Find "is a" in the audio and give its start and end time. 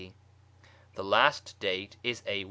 2.01-2.39